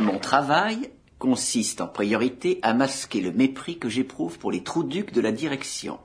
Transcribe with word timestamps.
Mon 0.00 0.20
travail 0.20 0.90
consiste 1.18 1.80
en 1.80 1.88
priorité 1.88 2.60
à 2.62 2.72
masquer 2.72 3.20
le 3.20 3.32
mépris 3.32 3.80
que 3.80 3.88
j'éprouve 3.88 4.38
pour 4.38 4.52
les 4.52 4.62
trous-ducs 4.62 5.12
de 5.12 5.20
la 5.20 5.32
direction. 5.32 5.98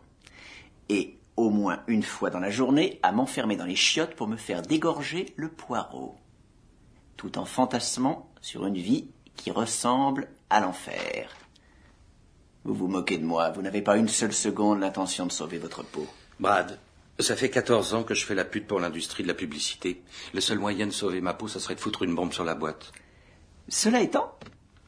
Et, 0.89 1.19
au 1.37 1.51
moins 1.51 1.83
une 1.85 2.01
fois 2.01 2.31
dans 2.31 2.39
la 2.39 2.49
journée, 2.49 2.99
à 3.03 3.11
m'enfermer 3.11 3.55
dans 3.55 3.65
les 3.65 3.75
chiottes 3.75 4.15
pour 4.15 4.27
me 4.27 4.35
faire 4.35 4.63
dégorger 4.63 5.27
le 5.35 5.49
poireau. 5.49 6.15
Tout 7.17 7.37
en 7.37 7.45
fantasmant 7.45 8.31
sur 8.41 8.65
une 8.65 8.77
vie 8.77 9.09
qui 9.35 9.51
ressemble 9.51 10.27
à 10.49 10.59
l'enfer. 10.59 11.29
Vous 12.63 12.73
vous 12.73 12.87
moquez 12.87 13.19
de 13.19 13.25
moi, 13.25 13.51
vous 13.51 13.61
n'avez 13.61 13.83
pas 13.83 13.97
une 13.97 14.07
seule 14.07 14.33
seconde 14.33 14.79
l'intention 14.79 15.27
de 15.27 15.31
sauver 15.31 15.59
votre 15.59 15.83
peau. 15.83 16.07
Brad, 16.39 16.79
ça 17.19 17.35
fait 17.35 17.51
14 17.51 17.93
ans 17.93 18.03
que 18.03 18.15
je 18.15 18.25
fais 18.25 18.35
la 18.35 18.45
pute 18.45 18.65
pour 18.65 18.79
l'industrie 18.79 19.21
de 19.21 19.27
la 19.27 19.33
publicité. 19.35 20.01
Le 20.33 20.41
seul 20.41 20.57
moyen 20.57 20.87
de 20.87 20.91
sauver 20.91 21.21
ma 21.21 21.35
peau, 21.35 21.47
ça 21.47 21.59
serait 21.59 21.75
de 21.75 21.79
foutre 21.79 22.01
une 22.01 22.15
bombe 22.15 22.33
sur 22.33 22.43
la 22.43 22.55
boîte. 22.55 22.91
Cela 23.69 24.01
étant, 24.01 24.37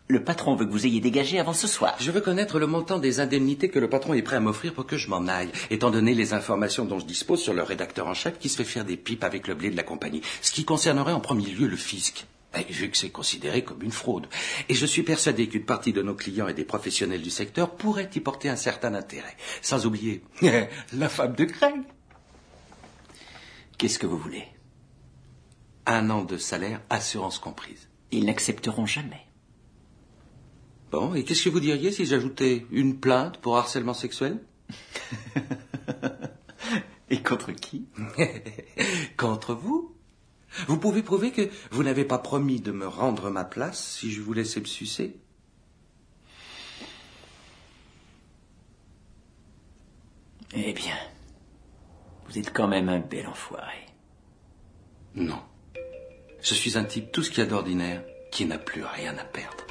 le 0.08 0.24
patron 0.24 0.56
veut 0.56 0.66
que 0.66 0.72
vous 0.72 0.86
ayez 0.86 1.00
dégagé 1.00 1.40
avant 1.40 1.54
ce 1.54 1.68
soir. 1.68 1.96
Je 2.00 2.12
veux 2.12 2.22
connaître 2.22 2.60
le 2.60 2.68
montant 2.68 3.00
des 3.00 3.20
indemnités 3.20 3.70
que 3.70 3.80
le 3.80 3.90
patron 3.90 4.14
est 4.14 4.22
prêt 4.22 4.36
à 4.36 4.40
m'offrir 4.40 4.74
pour 4.74 4.86
que 4.86 4.98
je 4.98 5.10
m'en 5.10 5.28
aille, 5.28 5.50
étant 5.72 5.90
donné 5.90 6.14
les 6.14 6.34
informations 6.34 6.86
dont 6.86 7.00
je 7.00 7.06
dispose 7.06 7.42
sur 7.42 7.54
le 7.54 7.64
rédacteur 7.64 8.08
en 8.08 8.14
chef 8.14 8.38
qui 8.38 8.50
se 8.50 8.58
fait 8.58 8.64
faire 8.64 8.86
des 8.86 8.98
pipes 8.98 9.24
avec 9.24 9.48
le 9.48 9.56
blé 9.56 9.72
de 9.72 9.76
la 9.76 9.84
compagnie, 9.84 10.22
ce 10.42 10.52
qui 10.52 10.64
concernerait 10.64 11.14
en 11.14 11.22
premier 11.22 11.48
lieu 11.48 11.68
le 11.68 11.76
fisc. 11.76 12.26
Ben, 12.54 12.64
vu 12.70 12.90
que 12.90 12.98
c'est 12.98 13.10
considéré 13.10 13.64
comme 13.64 13.82
une 13.82 13.92
fraude. 13.92 14.28
Et 14.70 14.76
je 14.76 14.86
suis 14.86 15.04
persuadé 15.04 15.50
qu'une 15.50 15.66
partie 15.66 15.92
de 15.92 16.02
nos 16.02 16.16
clients 16.16 16.48
et 16.48 16.54
des 16.54 16.64
professionnels 16.64 17.22
du 17.22 17.30
secteur 17.30 17.76
pourraient 17.76 18.10
y 18.16 18.20
porter 18.22 18.48
un 18.48 18.56
certain 18.56 18.94
intérêt. 18.94 19.36
Sans 19.62 19.86
oublier 19.86 20.24
la 20.94 21.10
femme 21.10 21.36
de 21.36 21.44
Craig. 21.46 21.82
Qu'est-ce 23.78 24.00
que 24.00 24.08
vous 24.08 24.18
voulez? 24.18 24.46
Un 25.86 26.10
an 26.10 26.24
de 26.24 26.38
salaire, 26.38 26.82
assurance 26.90 27.40
comprise. 27.40 27.90
Ils 28.16 28.26
n'accepteront 28.26 28.86
jamais. 28.86 29.28
Bon, 30.90 31.14
et 31.14 31.26
qu'est-ce 31.26 31.44
que 31.44 31.50
vous 31.50 31.60
diriez 31.60 31.92
si 31.92 32.06
j'ajoutais 32.06 32.66
une 32.72 32.98
plainte 32.98 33.40
pour 33.40 33.58
harcèlement 33.58 33.94
sexuel? 33.94 34.40
Et 37.10 37.22
contre 37.22 37.52
qui? 37.52 37.88
Contre 39.18 39.54
vous 39.54 39.94
Vous 40.68 40.78
pouvez 40.78 41.04
prouver 41.04 41.32
que 41.32 41.50
vous 41.72 41.84
n'avez 41.84 42.06
pas 42.06 42.18
promis 42.18 42.62
de 42.62 42.72
me 42.72 42.88
rendre 42.88 43.30
ma 43.30 43.44
place 43.44 43.98
si 43.98 44.12
je 44.12 44.22
vous 44.22 44.32
laissais 44.32 44.62
me 44.62 44.66
sucer 44.66 45.20
Eh 50.54 50.72
bien, 50.72 50.96
vous 52.28 52.40
êtes 52.40 52.54
quand 52.54 52.70
même 52.70 52.88
un 52.88 53.00
bel 53.00 53.28
enfoiré. 53.28 53.86
Non. 55.16 55.42
Je 56.48 56.54
suis 56.54 56.78
un 56.78 56.84
type 56.84 57.12
tout 57.12 57.24
ce 57.24 57.32
qu'il 57.32 57.40
y 57.40 57.42
a 57.42 57.50
d'ordinaire 57.50 58.04
qui 58.30 58.46
n'a 58.46 58.60
plus 58.60 58.84
rien 58.84 59.18
à 59.18 59.24
perdre. 59.24 59.66